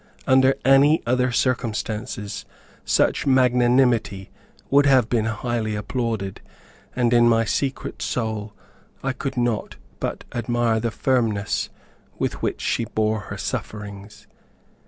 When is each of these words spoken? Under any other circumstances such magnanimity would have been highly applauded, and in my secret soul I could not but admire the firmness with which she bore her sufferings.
Under 0.25 0.55
any 0.65 1.03
other 1.05 1.31
circumstances 1.31 2.43
such 2.83 3.27
magnanimity 3.27 4.31
would 4.71 4.87
have 4.87 5.09
been 5.09 5.25
highly 5.25 5.75
applauded, 5.75 6.41
and 6.95 7.13
in 7.13 7.29
my 7.29 7.45
secret 7.45 8.01
soul 8.01 8.53
I 9.03 9.13
could 9.13 9.37
not 9.37 9.75
but 9.99 10.23
admire 10.33 10.79
the 10.79 10.89
firmness 10.89 11.69
with 12.17 12.41
which 12.41 12.61
she 12.61 12.85
bore 12.85 13.19
her 13.29 13.37
sufferings. 13.37 14.25